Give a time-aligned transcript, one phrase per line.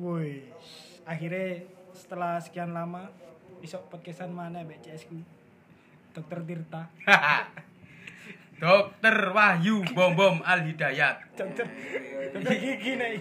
[0.00, 0.40] Woi,
[1.04, 1.60] akhirnya
[1.92, 3.12] setelah sekian lama
[3.60, 5.20] isok podcastan mana mbak CS ku.
[6.16, 6.88] Dokter Tirta.
[8.64, 11.36] Dokter Wahyu Bom Bom Al Hidayat.
[11.36, 11.68] Dokter
[12.32, 13.20] Dokter gigi nih.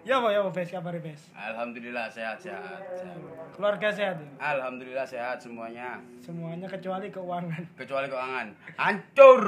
[0.00, 1.28] ya apa ya apa Bes kabar Bes?
[1.36, 2.80] Alhamdulillah sehat sehat.
[2.96, 3.20] sehat.
[3.52, 4.28] Keluarga sehat ya?
[4.40, 6.00] Alhamdulillah sehat semuanya.
[6.24, 7.76] Semuanya kecuali keuangan.
[7.76, 8.48] Kecuali keuangan.
[8.80, 9.44] Hancur.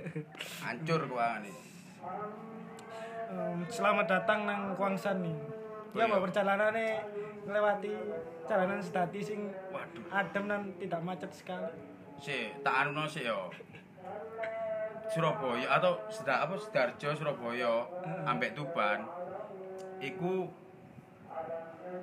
[0.64, 1.62] Hancur keuangan ini.
[3.32, 5.36] Em, selamat datang nang Kuangsan nih.
[5.92, 6.24] Ya Oh, apa iya.
[6.24, 6.88] perjalanannya
[7.44, 7.92] melewati
[8.42, 9.40] jalanan sedati sing
[9.70, 10.04] Waduh.
[10.10, 11.68] adem dan tidak macet sekali.
[12.16, 13.48] Si, tak anu sih yo.
[15.06, 17.84] Surabaya atau sedar apa Sidoarjo Surabaya
[18.24, 19.04] ambek Tuban
[19.98, 20.48] iku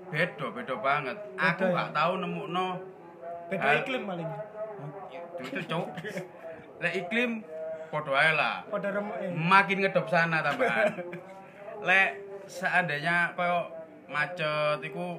[0.08, 1.18] beda beda banget.
[1.36, 1.74] Aku ya?
[1.76, 2.78] gak tahu nemu no
[3.50, 4.30] Beda Hal- iklim paling.
[5.42, 5.90] itu cowok.
[6.82, 7.42] Lek iklim
[7.90, 8.64] podo ae lah.
[8.70, 9.34] Pada remuk eh.
[9.34, 10.94] Makin ngedop sana tambahan.
[11.88, 12.10] Lek
[12.46, 13.70] seandainya koyo
[14.10, 15.18] macet iku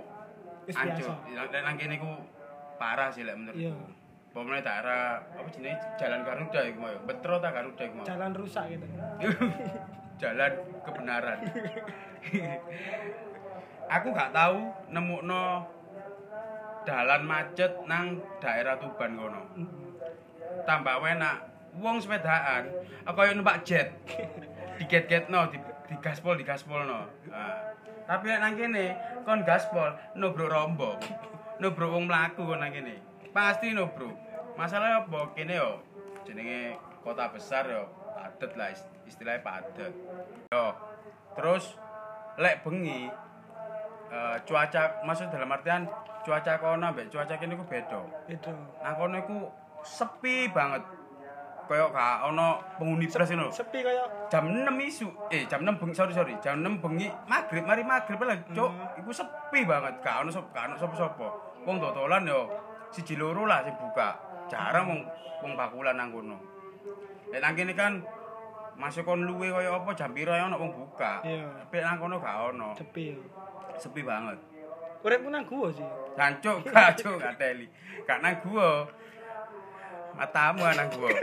[0.66, 1.14] biasa.
[1.50, 2.14] Lek nang kene iku
[2.78, 3.66] parah sih lek menurutku.
[3.66, 3.74] Iya.
[4.30, 6.94] Pemene daerah apa jenenge Jalan Garuda iku mau.
[7.02, 8.06] Betro ta Garuda iku mau.
[8.06, 8.86] Jalan rusak gitu.
[10.22, 10.52] Jalan
[10.86, 11.38] kebenaran.
[13.98, 15.66] Aku gak tahu nemukno
[16.86, 19.42] dalan macet nang daerah Tuban kono.
[20.62, 21.49] Tambah enak.
[21.78, 22.66] Wong sepedaan,
[23.06, 23.94] aku kaya numpak jet.
[24.80, 27.06] Diget-getno, di, di gaspol, di gaspol no.
[27.28, 30.98] Nah, tapi nek nang kene kon gaspol, nubruk rombong.
[31.60, 32.96] Nubruk wong mlaku kon nang kene.
[33.30, 34.16] Pasti nubruk.
[34.56, 35.78] Masalahnya apa kene yo
[36.24, 37.84] jenenge kota besar yo
[38.16, 39.92] padet lah ist- istilahnya padet.
[40.50, 40.64] Yo.
[41.36, 41.76] Terus
[42.40, 43.12] lek bengi
[44.10, 45.84] eh, cuaca maksud dalam artian
[46.24, 48.00] cuaca kono ambek cuaca kene ku beda.
[48.24, 48.52] Beda.
[48.80, 49.36] Nang kono iku
[49.84, 50.80] sepi banget.
[51.70, 53.46] Kayak gak ono penghuni ngono.
[53.54, 55.06] Sepi kayak Jam 6 isu.
[55.30, 56.34] Eh, jam 6 bengi, sorry sorry.
[56.42, 58.98] Jam 6 bengi maghrib, mari maghrib lah, Cuk.
[58.98, 60.02] Iku sepi banget.
[60.02, 61.26] Gak ono sop, gak ono sapa-sapa.
[61.62, 62.50] Wong dodolan yo
[62.90, 64.18] siji loro lah sing buka.
[64.50, 65.00] Jarang wong
[65.46, 66.42] wong bakulan nang kono.
[67.30, 68.02] Lek nang kene kan
[68.74, 71.22] masuk kon luwe kaya apa jam piro ae ono wong buka.
[71.22, 71.70] Iya.
[71.70, 72.74] Tapi nang kono gak ono.
[72.74, 73.14] sepi.
[73.78, 74.42] Sepi banget.
[75.06, 75.86] Uripku nang gua sih.
[76.18, 77.70] Jancuk gak cuk gak teli.
[78.02, 78.90] Gak nang gua.
[80.18, 81.14] Matamu nang gua.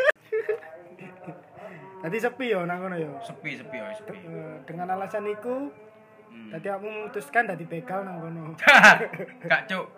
[2.07, 3.19] Tadi sepi yo nang kono yo.
[3.19, 4.15] Sepi sepi oi sepi.
[4.15, 5.67] Eh, Dengan alasan iku
[6.27, 6.55] Hmm.
[6.55, 8.55] aku memutuskan dadi begal nang kono.
[9.51, 9.91] Gak cuk.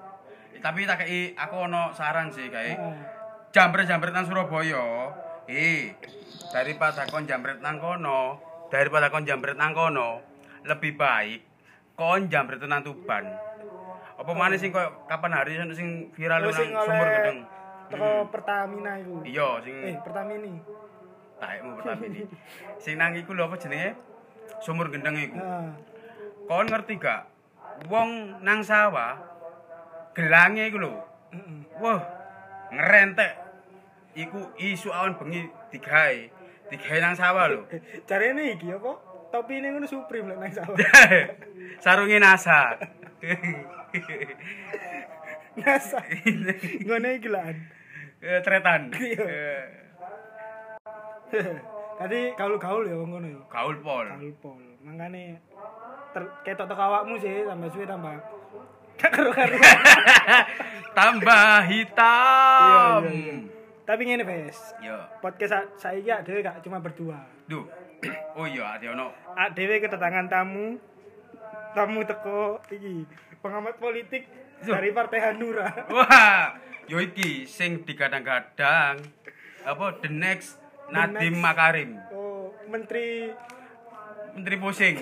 [0.58, 2.98] Tapi tak kei aku ono saran sih Heeh.
[3.54, 5.14] jambret-jambret nang Surabaya.
[5.46, 5.94] Eh,
[6.50, 8.42] daripada kon jambret nang kono,
[8.74, 10.26] daripada kon jambret nang kono,
[10.66, 11.46] lebih baik
[11.94, 13.30] kon jambret nang Tuban.
[14.18, 17.40] Apa mana sing koyo kapan hari sing viral nang sumur gedeng.
[17.90, 19.22] Teko Pertamina iku.
[19.22, 20.58] Iya, sing Eh, Pertamini.
[21.40, 22.28] Taekmu pertama ini.
[22.78, 23.96] Sing nang iku lho apa jenenge?
[24.60, 25.40] Sumur gendeng iku.
[26.46, 27.32] Kon ngerti gak?
[27.88, 29.16] Wong nang sawah
[30.12, 30.94] gelange iku lho.
[31.80, 32.04] Wah,
[32.76, 33.34] ngerentek.
[34.20, 36.20] Iku isu awan bengi digawe.
[36.70, 37.64] Digawe nang sawah lho.
[38.10, 39.08] Carane iki apa?
[39.30, 40.78] Topi ini ngono Supreme lek nang sawah.
[41.84, 42.76] Sarunge NASA.
[45.60, 46.00] Nasa.
[46.88, 47.56] Ngono iki lan.
[48.20, 48.92] Eh, Tretan.
[51.34, 51.54] Iya.
[52.00, 53.42] Tadi gaul-gaul ya wong ngono ya.
[53.52, 54.08] Gaul pol.
[54.08, 54.64] Gaul pol.
[54.80, 55.44] Mangane
[56.16, 58.16] ter ketok teko awakmu sih tambah suwe tambah
[59.00, 59.56] gak karo-karo.
[61.00, 63.00] Tambah hitam.
[63.08, 63.36] Iya, iya, iya.
[63.88, 64.76] Tapi ngene, Bes.
[64.84, 65.00] Yo.
[65.24, 67.24] Podcast sa saiki ak dhewe gak cuma berdua.
[67.48, 67.64] Duh.
[68.40, 69.12] Oh iya, ade ono.
[69.56, 70.76] Dhewe kedatangan tamu.
[71.72, 73.08] Tamu teko iki
[73.40, 74.28] pengamat politik
[74.68, 74.76] Yo.
[74.76, 75.68] dari Partai Hanura.
[75.88, 76.60] Wah,
[76.92, 79.00] yo iki sing digadang-gadang
[79.64, 81.36] apa the next Nadiem.
[81.36, 83.30] Makarim, Oh, menteri
[84.30, 84.96] Menteri pusing.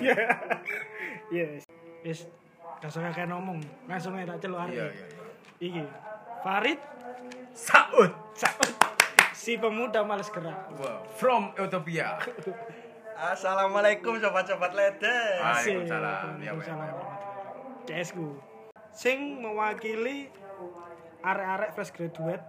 [1.34, 1.62] yes.
[2.00, 2.20] Yes.
[2.78, 5.06] Gak usah kayak ngomong, langsung aja tak celuk Iya, iya, iya.
[5.58, 5.82] Iki.
[6.40, 6.78] Farid
[7.50, 8.10] Saud.
[8.32, 8.70] Saud.
[9.34, 10.70] si pemuda malas gerak.
[10.74, 12.18] Wow, from Utopia.
[13.32, 15.18] Assalamualaikum sobat-sobat lede.
[15.40, 15.82] Asik.
[15.82, 16.38] Waalaikumsalam.
[16.38, 16.94] Ya, Waalaikumsalam Pak.
[16.94, 18.26] warahmatullahi CS ku.
[18.92, 20.30] Sing mewakili
[21.20, 22.42] arek-arek fresh graduate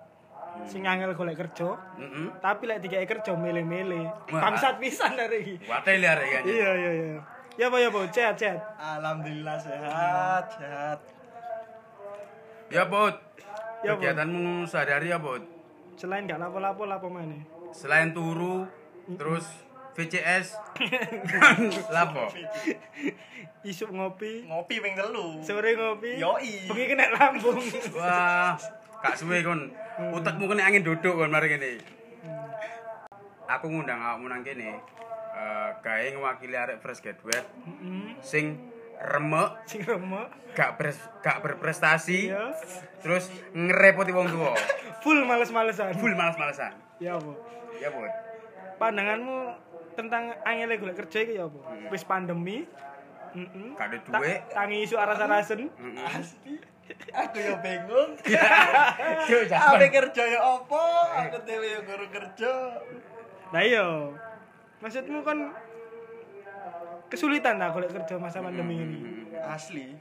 [0.65, 2.27] sing angel golek kerja, Heeh.
[2.39, 4.09] tapi lek dikai kerja mele-mele.
[4.25, 5.55] Bangsat pisan dari iki.
[5.63, 6.39] Wate liar ya.
[6.41, 7.19] Iya iya iya.
[7.55, 8.59] Ya apa ya apa sehat sehat.
[8.75, 10.99] Alhamdulillah sehat, sehat.
[12.69, 13.15] Ya, Bud.
[13.81, 13.95] Ya.
[13.95, 15.41] Kegiatanmu sehari-hari ya, Bud?
[15.95, 17.35] Selain gak lapo-lapo lapo mana?
[17.69, 18.63] Selain turu,
[19.11, 19.43] terus
[19.91, 20.55] VCS,
[21.95, 22.31] lapo?
[23.59, 25.43] Isuk ngopi, Ngopi ping telu.
[25.43, 26.15] sore ngopi.
[26.15, 26.63] Yoi.
[26.65, 27.59] Bengi kena lambung.
[27.91, 28.55] Wah,
[28.99, 29.71] kak suwe kon.
[30.11, 31.79] Utekmu kena angin duduk kon mari kene.
[33.49, 34.77] Aku ngundang awakmu nang kene.
[35.29, 37.47] Eh, gawe ngewakili arek fresh graduate
[38.19, 38.59] sing
[38.99, 40.27] remek, Sing remek.
[40.51, 42.51] gak ber- gak berprestasi, Iya.
[42.99, 44.51] terus ngerepoti wong tua.
[44.99, 45.95] Full males-malesan.
[45.95, 46.75] Full males-malesan.
[46.99, 47.31] Ya apa?
[47.79, 48.11] Ya, Bud.
[48.75, 49.55] Pandanganmu
[49.95, 51.59] tentang angel golek kerja iki ya apa?
[51.87, 52.67] Wis pandemi.
[53.31, 53.67] Heeh.
[53.73, 54.39] Gak ada duit.
[54.51, 55.71] Tangi isu aras-arasen.
[55.71, 56.03] Heeh.
[56.03, 56.53] Asli.
[56.89, 58.11] Aku ya bingung.
[58.17, 59.89] Apa jaman.
[59.89, 60.83] kerja ya apa?
[61.25, 62.51] Aku dhewe ya guru kerja.
[63.53, 63.85] Nah iya.
[64.79, 65.53] Maksudmu kan
[67.11, 68.99] kesulitan lah golek kerja masa pandemi ini.
[69.41, 69.93] Asli.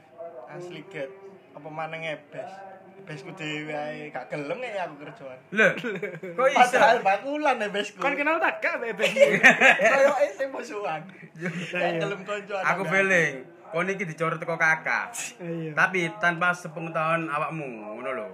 [0.49, 1.09] Asli get.
[1.53, 2.51] Apa maneng ebes.
[2.99, 5.39] Ebesku dhewe ae gak gelem ya aku kerjaan.
[5.55, 5.67] Lho,
[6.37, 6.59] kok iso?
[6.61, 7.97] Padahal bakulan ebesku.
[7.97, 9.07] Kan kenal tak gak bebe.
[9.81, 11.01] Kayak sing musuhan.
[11.39, 11.97] Gak iya.
[11.97, 12.53] gelem konco.
[12.59, 15.13] Aku feeling kon iki dicoret teko kakak.
[15.37, 15.71] Iya.
[15.77, 18.27] Tapi tanpa sepengetahuan awakmu, ngono lho.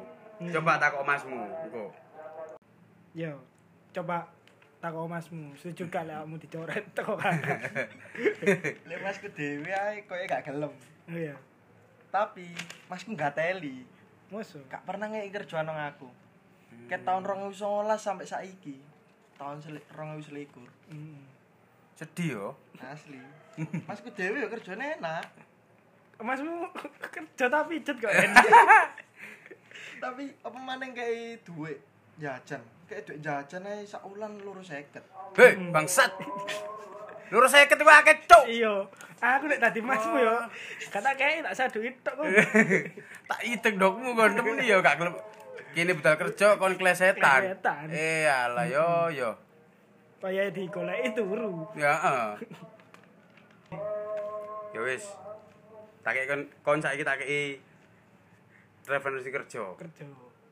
[0.51, 1.91] Coba takok masmu, engko.
[3.15, 3.31] Yo,
[3.95, 4.27] coba
[4.83, 7.59] takok masmu, setuju gak lek kamu dicoret teko kakak.
[8.89, 10.71] Lek masku dhewe ae koyo gak gelem.
[11.07, 11.35] Oh iya.
[12.11, 12.51] Tapi
[12.88, 13.83] masku gak teli.
[14.31, 14.63] Musuh.
[14.67, 16.07] Gak pernah ngeki kerjaan nang aku.
[16.85, 17.55] Ket tahun 2019
[17.97, 18.77] sampai saiki.
[19.35, 20.63] Tahun seli- 2021.
[20.91, 21.34] Mm.
[21.95, 22.47] Sedih yo.
[22.83, 23.19] Asli.
[23.88, 25.25] Masku dhewe ya kerjane enak.
[26.19, 26.68] Masmu
[27.15, 28.45] kerja tapi pijet kok enak.
[29.95, 31.80] Tapi apa maneng kayak duit
[32.19, 32.59] jajan.
[32.83, 34.75] Kayak duit jajan ae sak wulan loro 50.
[35.39, 36.12] Hei, bangsat.
[37.31, 38.44] Lurus saya ketua akeh, cuk.
[38.44, 38.86] Iya.
[39.24, 40.36] Aku nek tadi masmu yo.
[40.91, 42.27] Kata kayak tak sadu itu kok.
[43.31, 45.15] tak itek dokmu kon temen yo gak gelem.
[45.71, 47.39] Kini budal kerja kon klesetan.
[47.56, 47.88] Klesetan.
[47.89, 49.44] Eh alah yo yo.
[50.25, 51.69] Kaya digoleki turu.
[51.77, 52.33] Ya heeh.
[54.74, 55.06] Ya wis.
[56.01, 57.62] Tak kon kon saiki tak kei
[58.89, 59.62] referensi kerja.
[59.77, 60.06] Kerja.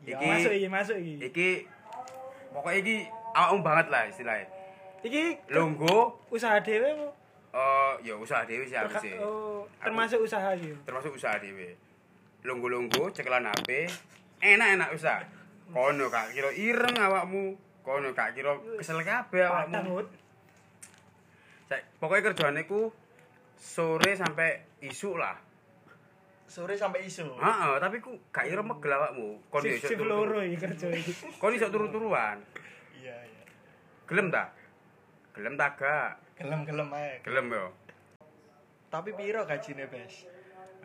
[0.06, 1.14] Iki- masuk iki, masuk iki.
[1.26, 1.50] Iki
[2.54, 2.96] pokoknya iki
[3.34, 4.46] awakmu banget lah istilahnya.
[5.02, 7.08] Iki Lungguh usaha dhewe apa?
[7.54, 9.18] eh ya usaha dhewe sih harus sih.
[9.18, 10.70] Oh, termasuk usaha iki.
[10.86, 11.74] termasuk usaha dhewe.
[12.46, 13.90] Lungguh-lungguh cekelan HP,
[14.38, 15.26] enak-enak usaha.
[15.74, 20.00] Kono gak kira ireng awakmu, kono gak kira kesel kabeh awakmu.
[22.00, 22.90] Pokoknya kerjaane ku
[23.60, 25.36] sore sampai isuk lah.
[26.48, 27.28] Sore sampai isu.
[27.36, 29.44] Heeh, tapi ku gak kira megel awakmu.
[29.52, 30.08] Kon iso turu.
[30.08, 31.12] loro iki kerja iki.
[31.42, 32.40] Kon iso turu-turuan.
[32.96, 33.44] Iya, iya.
[34.08, 34.48] Gelem ta?
[35.36, 36.24] Gelem ta gak?
[36.40, 37.22] Gelem-gelem ae.
[37.26, 37.68] Gelem yo.
[38.94, 40.30] Tapi piro gajine, Bes?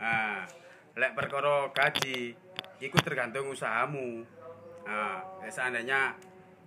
[0.01, 0.49] Nah,
[0.97, 2.33] lek perkara gaji
[2.81, 4.25] iku tergantung usahamu.
[4.89, 6.17] Nah, lek seandainya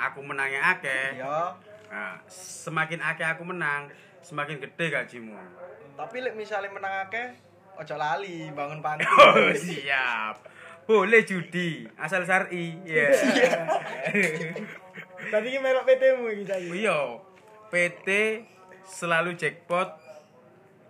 [0.01, 1.53] aku menangnya akeh, Iya.
[1.87, 3.87] nah, semakin akeh aku menang,
[4.19, 5.37] semakin gede gajimu.
[5.93, 7.27] Tapi lek misalnya menang akeh,
[7.77, 9.05] ojo lali bangun panti.
[9.05, 10.35] Oh, siap.
[10.81, 12.73] Boleh judi, asal syar'i.
[12.83, 13.07] Ya.
[15.31, 16.69] Tadi iki melok PT-mu iki saiki.
[16.81, 16.99] Iya.
[17.69, 18.09] PT
[18.83, 19.87] selalu jackpot.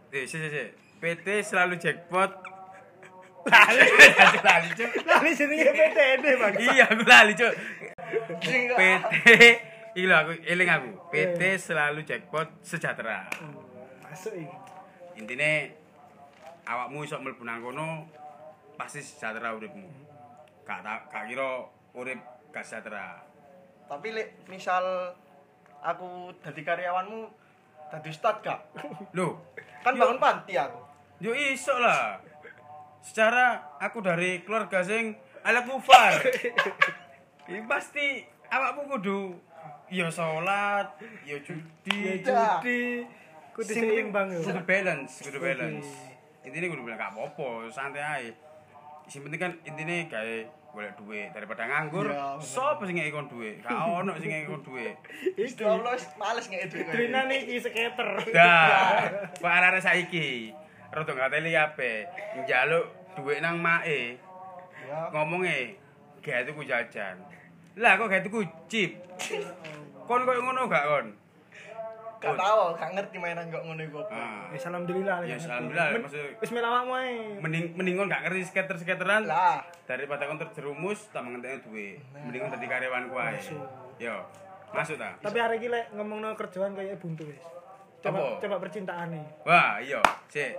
[0.10, 0.64] Eh, si, si, si.
[0.98, 2.32] PT selalu jackpot.
[3.42, 3.86] Lali,
[4.48, 4.90] lali, Cuk.
[5.02, 6.54] Lali jenenge PT ini, Bang.
[6.58, 7.54] Iya, aku lali, Cuk.
[8.12, 8.80] PT
[10.08, 10.90] lho aku eling aku.
[11.12, 13.28] PT selalu jackpot sejahtera.
[14.08, 14.56] Masuk iki.
[15.20, 15.76] Intine
[16.64, 18.08] awakmu iso mlebu nang kono
[18.80, 19.88] pasti sejahtera uripmu.
[20.64, 22.20] Gak gak kira urip
[22.56, 23.20] gak sejahtera.
[23.92, 25.12] Tapi lek misal
[25.84, 27.28] aku dadi karyawanmu
[27.92, 28.60] dadi ustad gak?
[29.12, 29.44] Loh,
[29.84, 30.80] Kan bangun panti aku.
[31.20, 32.24] yo iso lah.
[33.02, 36.22] Secara aku dari keluarga sing ala kufar.
[37.52, 39.36] Ini pasti awakmu kudu
[39.92, 40.88] ya salat,
[41.28, 43.04] ya judi, Ya judi.
[43.52, 44.40] Kudu seimbang yo.
[44.40, 45.90] Kudu balance, kudu balance.
[46.48, 48.30] Intine kudu bilang gak apa-apa, santai ae.
[49.12, 50.36] Sing penting kan intine gawe
[50.72, 52.08] golek duit daripada nganggur.
[52.08, 52.40] Iya.
[52.40, 53.60] Sopo sing ngeki kon duit?
[53.60, 54.96] Gak ono sing ngeki kon duit.
[55.36, 56.72] Gusti Allah males duit.
[56.72, 56.94] kowe.
[56.96, 58.10] Drinan iki skater.
[58.32, 60.56] Dah, kok arek saiki
[60.88, 62.08] rada ngateli kabeh.
[62.48, 62.86] Njaluk
[63.20, 64.16] duit nang mae,
[64.88, 65.12] Ya.
[65.12, 65.76] ngomonge
[66.24, 67.20] gawe tuku jajan.
[67.74, 68.92] Lah kok gawe tuku chip.
[70.04, 71.08] Kon koyo ngono gak kon?
[72.22, 73.98] Gak tau, gak ngerti mainan kok ngono iku.
[74.00, 74.14] apa.
[74.14, 74.46] Ah.
[74.50, 75.24] Wis alhamdulillah.
[75.24, 77.14] Ya, alhamdulillah, maksud- Wis melawakmu ae.
[77.40, 79.26] Mending mending kon gak ngerti skater-skateran.
[79.26, 83.40] Lah, daripada kon terjerumus tak mengentekno duit mending kon dadi karyawanku ae
[83.98, 84.16] yo
[84.72, 87.42] masuk ta Tapi hari iki lek ngomongno kerjaan kayak buntu wis.
[88.00, 88.40] Coba Apa?
[88.40, 89.26] coba percintaan nih.
[89.44, 90.58] wah iya sik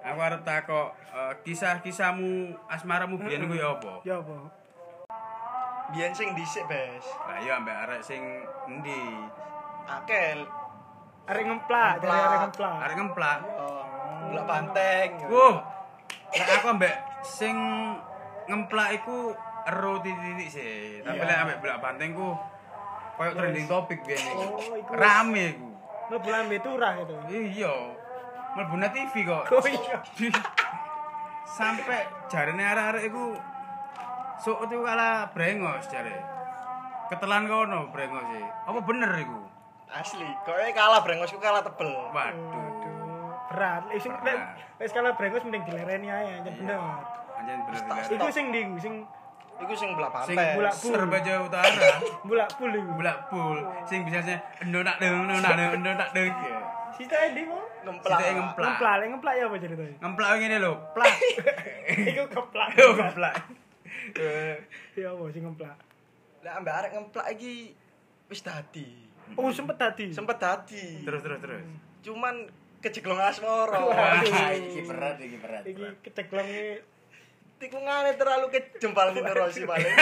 [0.00, 2.30] aku arep takok eh, kisah-kisahmu
[2.66, 4.34] asmaramu biyen ku ya apa Ya apa?
[5.92, 7.04] Biyen sing dhisik, Bes.
[7.28, 8.20] lah iya ambek arek sing
[8.66, 9.00] endi
[9.82, 10.46] Akel.
[11.28, 12.26] Arek ngemplak, dari Ngemplak.
[12.26, 12.78] arek ngemplak.
[12.82, 13.82] arek ngemplak Oh,
[14.32, 15.10] Blok banteng.
[15.28, 15.54] Wuh.
[16.32, 17.56] Lah aku ambek sing
[18.48, 19.36] ngemplak iku
[19.68, 20.74] ero titik-titik sih.
[21.04, 22.34] Tapi lek ambek belak banteng ku
[23.20, 24.40] koyo trending topik biyen iku.
[24.56, 24.92] Oh, iku.
[24.96, 25.68] Rame iku.
[26.10, 27.16] Mlebu lambe turah itu.
[27.28, 27.74] Iya.
[28.56, 29.44] Mlebu TV kok.
[29.52, 29.96] Oh iya.
[31.58, 33.36] Sampai jarene arek-arek iku
[34.42, 36.18] sok itu kalah brengos jare.
[37.06, 38.42] Ketelan kono brengos sih.
[38.42, 39.38] Apa bener iku?
[39.92, 41.92] Asli, koknya kalah brengosku kalah tebel.
[42.10, 42.34] Waduh.
[42.34, 43.82] Aduh, berat.
[43.92, 44.04] Wis
[44.82, 46.80] wis kalau brengos mending dilereni ae, anjen bener.
[47.38, 47.80] Anjen bener.
[48.10, 48.94] Iku sing ndi, sing
[49.62, 50.58] Iku sing Sing pantai.
[50.58, 51.70] bulak- Surabaya Utara.
[52.28, 52.90] bulak pul iku.
[52.98, 56.34] Bulak pul sing bisa sing endo nak deng endo nak deng endo nak deng.
[56.98, 57.62] Sita ndi mo?
[57.86, 58.18] Ngemplak.
[58.18, 58.66] Sithik ngemplak.
[58.74, 59.96] Ngemplak, ngemplak ya apa ceritanya?
[60.02, 61.14] Ngemplak ngene lho, plak.
[62.10, 62.68] Iku keplak.
[62.74, 63.34] Yo ngemplak.
[64.18, 64.56] Eh,
[64.98, 65.78] Ya apa sing ngemplak?
[66.42, 67.70] Lah ambek arek ngemplak iki
[68.26, 68.88] wis dadi.
[69.38, 70.10] Oh, sempet tadi.
[70.10, 71.06] Sempet dadi.
[71.06, 71.62] Terus terus terus.
[72.02, 72.50] Cuman
[72.82, 73.78] kejeglong asmara.
[73.78, 73.94] Waduh.
[73.94, 75.62] Wah, iki berat iki berat.
[75.64, 76.82] Iki keceklonge
[77.62, 79.94] Tikungane terlalu kejempal Nino Rossi paling.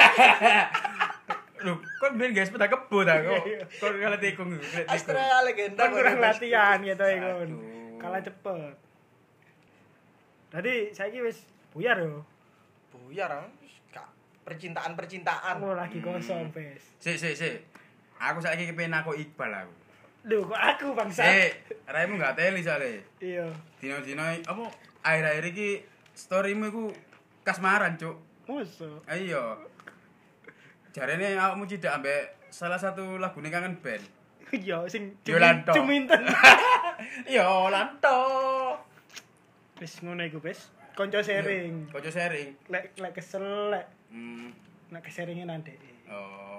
[1.61, 3.45] Lho, kok ben guys sepeda kebo ta kok.
[3.77, 4.57] Kok kala tikung.
[4.89, 5.77] Astrea legenda.
[5.77, 7.29] kan kurang latihan gitu iku.
[7.45, 7.61] Aduh.
[8.01, 8.75] Kalah cepet.
[10.49, 11.45] Tadi saiki wis
[11.77, 12.25] buyar yo.
[12.97, 13.45] Buyar ah.
[14.51, 15.63] Percintaan-percintaan.
[15.63, 16.83] Oh, lagi kosong, Pes.
[16.99, 17.57] Sik sik sik.
[18.19, 19.73] Aku saiki kepen aku Iqbal aku.
[20.27, 21.23] Duh, kok aku bangsa.
[21.23, 22.99] Sik, raimu gak teli soalnya.
[23.23, 23.47] Iya.
[23.79, 24.65] Dino-dino apa
[25.07, 25.69] akhir-akhir iki
[26.19, 26.85] storymu iku
[27.47, 28.19] kasmaran, Cuk.
[28.51, 28.99] Musuh.
[29.07, 29.63] Ayo.
[30.91, 34.03] Jarene awakmu cidak ambek salah satu lagune kangen band.
[34.51, 36.27] Iya, sing cuminten.
[37.39, 38.19] Yo, lanto.
[39.79, 40.80] Wis ngono iku, Pes.
[40.97, 41.89] Konco sharing.
[41.89, 42.49] Kocok sharing.
[42.69, 44.51] Lek lek kesel lek Hmm.
[44.91, 45.73] nek keseringin nanti.
[46.11, 46.59] Oh.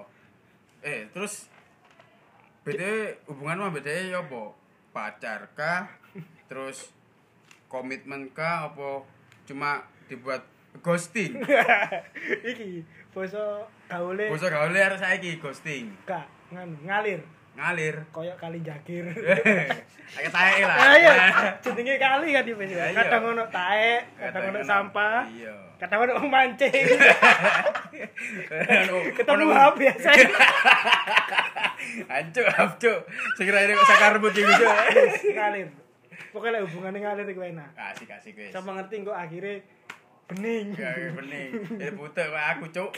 [0.82, 1.46] Eh, terus
[2.64, 4.42] BTW hubunganmu sama BTW ya apa?
[4.92, 5.88] Pacar kah?
[6.48, 6.90] Terus
[7.68, 9.04] komitmen kah apa
[9.44, 10.42] cuma dibuat
[10.80, 11.36] ghosting?
[12.50, 15.92] Iki basa gaule Bosok gaule arek saiki ghosting.
[16.52, 17.20] nganu ngalir
[17.52, 17.96] Ngalir.
[18.10, 19.04] koyok kali jakir.
[20.12, 20.76] Kayak tae lah.
[20.92, 21.12] Ayo,
[21.64, 22.68] jenenge kali kan di Pes.
[22.68, 22.92] Iya.
[22.92, 25.52] Kadang ono taek, kadang ono sampah, Iya.
[25.80, 26.84] kadang ono mancing.
[29.12, 30.10] Ketemu hap biasa.
[32.12, 32.96] Hancur, hancur.
[33.34, 34.64] Segera ini kok sakarmu iki gitu.
[35.32, 35.68] ngalir.
[36.30, 37.74] Pokoknya hubungannya ngalir iku enak.
[37.74, 38.52] Kasih kasih guys.
[38.52, 39.60] Sama ngerti kok akhirnya
[40.28, 40.76] bening.
[40.76, 41.50] Ya bening.
[41.76, 42.90] Jadi butuh kok aku cuk.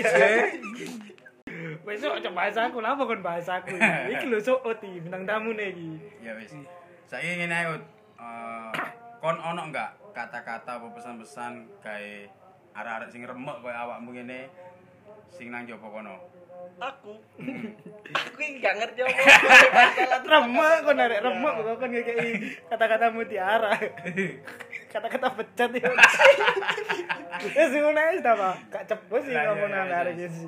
[1.84, 3.76] Besok aja bahasa aku lah bukan bahasa aku.
[4.12, 5.90] Iki lho sok oti bintang tamu nih iki.
[6.25, 6.52] Ya wis.
[7.06, 7.82] Saiki ngene ae, Ut.
[8.18, 8.73] Eh,
[9.20, 12.30] kon ono enggak kata-kata apa pesan-pesan kae
[12.75, 14.50] arek-arek sing remek koyo awakmu ngene
[15.30, 16.16] sing nang jopo kono.
[16.80, 17.14] Aku.
[18.14, 20.23] Aku iki gak ngerti apa.
[20.32, 22.30] Remek kok narek remek kok kan ngekei
[22.66, 23.73] kata-kata mutiara.
[24.94, 25.90] Kata-kata pecat ya.
[27.50, 28.54] Ae ta, Pak.
[28.70, 29.99] Gak cepet sih iya, ngomong iya, nang iya.
[30.06, 30.42] arek iki.